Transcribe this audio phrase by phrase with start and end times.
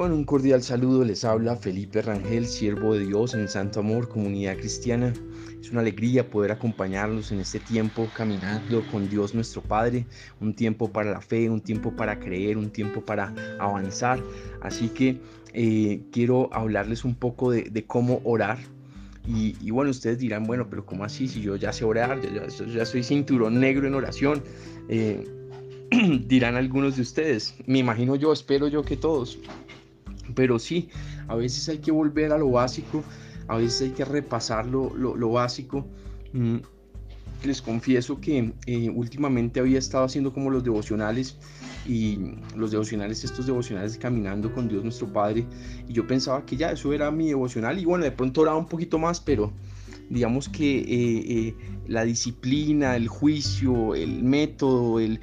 [0.00, 4.56] Reciban un cordial saludo, les habla Felipe Rangel, siervo de Dios en Santo Amor, comunidad
[4.56, 5.12] cristiana.
[5.60, 10.06] Es una alegría poder acompañarlos en este tiempo caminando con Dios nuestro Padre,
[10.40, 14.22] un tiempo para la fe, un tiempo para creer, un tiempo para avanzar.
[14.62, 15.20] Así que
[15.52, 18.56] eh, quiero hablarles un poco de, cómo orar.
[19.28, 21.28] Y, bueno, ustedes dirán, bueno, pero ¿cómo así?
[21.28, 24.42] Si yo ya sé orar, ya, ya soy cinturón negro en oración.
[24.88, 25.28] Eh,
[26.26, 27.54] dirán algunos de ustedes.
[27.66, 29.38] Me imagino yo, espero yo que todos.
[30.34, 30.88] Pero sí,
[31.28, 33.02] a veces hay que volver a lo básico,
[33.48, 35.86] a veces hay que repasar lo, básico.
[36.32, 36.58] Mm,
[37.44, 41.36] les confieso que eh, últimamente había estado haciendo como los devocionales
[41.86, 42.18] y
[42.54, 45.46] los devocionales, estos devocionales caminando con Dios nuestro Padre.
[45.88, 48.66] Y yo pensaba que ya eso era mi devocional y bueno, de pronto oraba un
[48.66, 49.52] poquito más, pero
[50.10, 51.54] digamos que eh, eh,
[51.86, 55.20] la disciplina, el juicio, el método, el,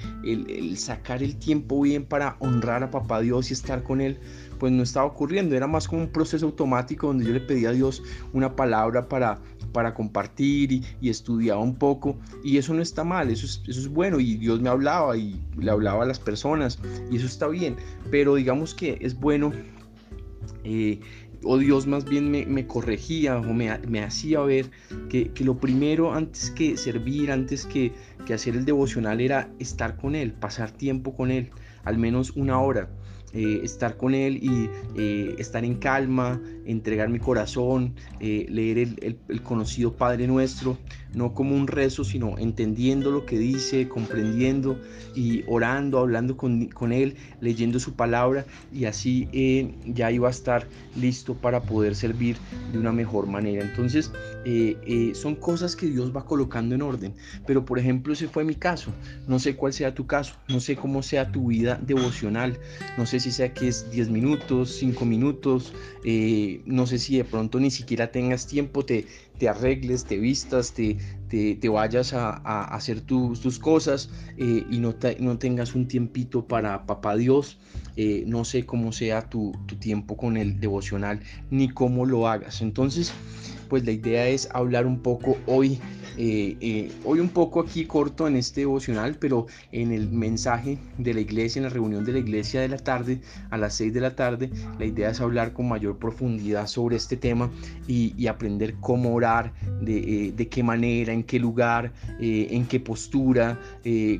[0.77, 4.19] sacar el tiempo bien para honrar a papá Dios y estar con él,
[4.59, 5.55] pues no estaba ocurriendo.
[5.55, 9.39] Era más como un proceso automático donde yo le pedía a Dios una palabra para,
[9.71, 12.17] para compartir y, estudiaba un poco.
[12.43, 14.19] Y eso no está mal, eso es, eso es bueno.
[14.19, 16.79] Y Dios me hablaba y le hablaba a las personas
[17.11, 17.75] y eso está bien.
[18.11, 19.51] Pero digamos que es bueno
[20.63, 20.99] eh,
[21.43, 23.69] o Dios más bien me, corregía o me,
[24.01, 24.69] hacía ver
[25.09, 27.93] que, lo primero antes que servir, antes que,
[28.25, 31.49] que hacer el devocional era estar con Él, pasar tiempo con Él,
[31.83, 32.89] al menos una hora.
[33.33, 39.41] Eh, estar con Él y eh, estar en calma, entregar mi corazón, eh, leer el,
[39.41, 40.77] conocido Padre Nuestro,
[41.13, 44.79] no como un rezo, sino entendiendo lo que dice, comprendiendo
[45.15, 49.27] y orando, hablando con, con Él, leyendo su palabra y así
[49.85, 52.37] ya iba a estar listo para poder servir
[52.71, 53.63] de una mejor manera.
[53.63, 54.11] Entonces,
[55.13, 57.13] son cosas que Dios va colocando en orden,
[57.45, 58.91] pero por ejemplo, ese fue mi caso,
[59.27, 62.57] no sé cuál sea tu caso, no sé cómo sea tu vida devocional,
[62.97, 67.23] no sé si sea que es 10 minutos, 5 minutos, eh, no sé si de
[67.23, 69.07] pronto ni siquiera tengas tiempo, te,
[69.37, 70.97] te arregles, te vistas, te,
[71.29, 72.31] te, vayas a,
[72.63, 77.57] hacer tus cosas eh, y no, no tengas un tiempito para papá Dios.
[77.95, 81.19] Eh, no sé cómo sea tu, tu tiempo con el devocional
[81.49, 82.61] ni cómo lo hagas.
[82.61, 83.11] Entonces,
[83.67, 85.79] pues la idea es hablar un poco hoy
[86.17, 91.13] eh, eh, hoy un poco aquí corto en este devocional, pero en el mensaje de
[91.13, 94.01] la iglesia, en la reunión de la iglesia de la tarde, a las 6 de
[94.01, 97.51] la tarde, la idea es hablar con mayor profundidad sobre este tema
[97.87, 103.59] y, aprender cómo orar, de, eh, qué manera, en qué lugar, en qué postura,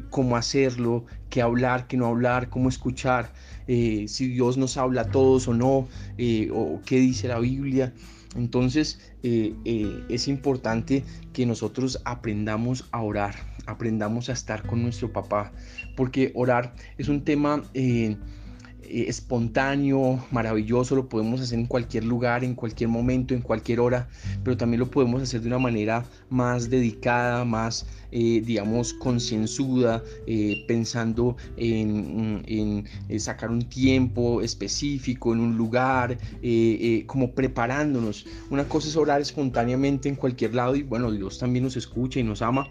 [0.09, 3.34] cómo hacerlo, qué hablar, qué no hablar, cómo escuchar,
[3.66, 5.88] si Dios nos habla a todos o no,
[6.53, 7.91] o qué dice la Biblia.
[8.37, 11.03] Entonces eh, eh, es importante
[11.33, 15.51] que nosotros aprendamos a orar, aprendamos a estar con nuestro papá,
[15.95, 17.63] porque orar es un tema...
[17.73, 18.17] Eh,
[18.89, 24.07] eh, espontáneo, maravilloso, lo podemos hacer en cualquier lugar, en cualquier momento, en cualquier hora,
[24.43, 30.63] pero también lo podemos hacer de una manera más dedicada, más, eh, digamos, concienzuda, eh,
[30.67, 36.17] pensando en, en, sacar un tiempo específico, en un lugar,
[37.07, 38.25] como preparándonos.
[38.49, 42.23] Una cosa es orar espontáneamente en cualquier lado y bueno, Dios también nos escucha y
[42.23, 42.69] nos ama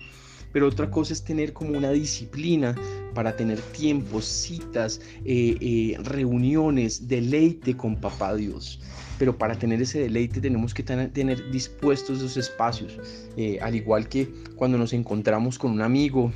[0.53, 2.75] pero otra cosa es tener como una disciplina
[3.15, 8.81] para tener tiempos, citas, eh, eh, reuniones, deleite con papá Dios.
[9.19, 12.99] Pero para tener ese deleite tenemos que tener dispuestos esos espacios,
[13.37, 16.31] eh, al igual que cuando nos encontramos con un amigo,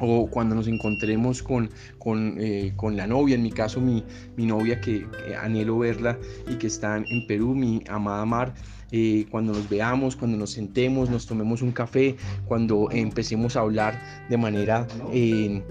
[0.00, 4.04] o cuando nos encontremos con, con, la novia, en mi caso mi,
[4.36, 5.06] mi novia que,
[5.40, 6.18] anhelo verla
[6.48, 8.54] y que está en Perú, mi amada Mar,
[8.92, 14.00] eh, cuando nos veamos, cuando nos sentemos, nos tomemos un café, cuando empecemos a hablar
[14.28, 14.86] de manera...
[15.12, 15.62] Eh,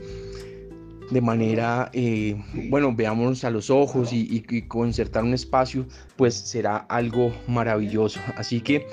[1.11, 2.35] de manera, eh,
[2.69, 5.85] bueno, veámonos a los ojos y, concertar un espacio,
[6.15, 8.19] pues será algo maravilloso.
[8.37, 8.87] Así que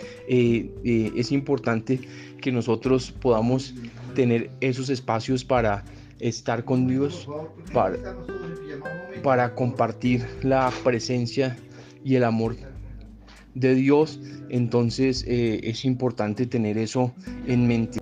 [1.17, 2.01] es importante
[2.41, 3.75] que nosotros podamos
[4.15, 5.85] tener esos espacios para
[6.19, 7.29] estar con Dios,
[7.73, 8.17] para,
[9.23, 11.57] para compartir la presencia
[12.05, 12.57] y el amor
[13.55, 17.13] de Dios, entonces eh, es importante tener eso
[17.47, 17.99] en mente.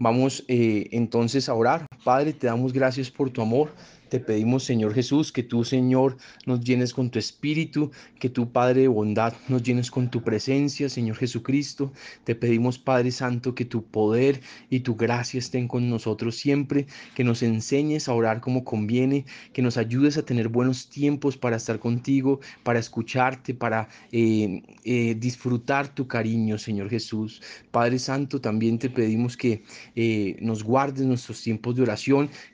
[0.00, 1.87] Vamos eh, entonces a orar.
[2.04, 3.72] Padre, te damos gracias por tu amor,
[4.08, 6.16] Te pedimos, Señor Jesús, que tú, Señor,
[6.46, 10.88] nos llenes con tu espíritu, que tu Padre de bondad nos llenes con tu presencia,
[10.88, 11.92] Señor Jesucristo.
[12.24, 14.40] Te pedimos, Padre Santo, que tu poder
[14.70, 19.60] y tu gracia estén con nosotros siempre, que nos enseñes a orar como conviene, que
[19.60, 25.94] nos ayudes a tener buenos tiempos para estar contigo, para escucharte, para eh, eh, disfrutar
[25.94, 27.42] tu cariño, Señor Jesús.
[27.70, 31.82] Padre Santo, también te pedimos que eh, nos guardes nuestros tiempos de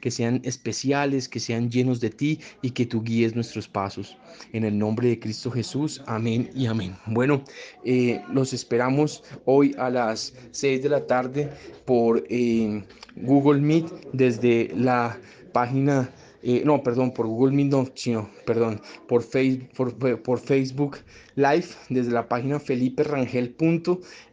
[0.00, 4.16] que sean especiales, que sean llenos de ti y que tú guíes nuestros pasos.
[4.52, 6.96] En el nombre de Cristo Jesús, amén y amén.
[7.06, 7.42] Bueno,
[7.84, 11.50] eh, los esperamos hoy a las 6 de la tarde
[11.84, 12.82] por eh,
[13.16, 15.18] Google Meet desde la
[15.52, 16.10] página
[16.46, 20.98] eh, no, perdón, por Google Meet, no, sino, perdón, por, Facebook, por, por, Facebook
[21.36, 23.56] Live desde la página Felipe Rangel.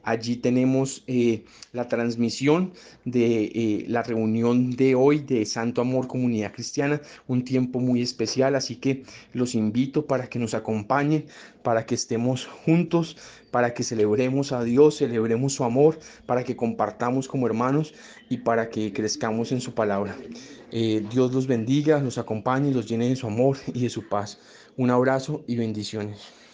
[0.03, 2.73] Allí tenemos eh, la transmisión
[3.05, 8.55] de eh, la reunión de hoy de Santo Amor Comunidad Cristiana, un tiempo muy especial,
[8.55, 11.27] así que los invito para que nos acompañen,
[11.63, 13.15] para que estemos juntos,
[13.51, 17.93] para que celebremos a Dios, celebremos su amor, para que compartamos como hermanos
[18.29, 20.17] y para que crezcamos en su palabra.
[20.71, 24.39] Eh, Dios los bendiga, los acompañe, los llene de su amor y de su paz.
[24.77, 26.40] Un abrazo y bendiciones.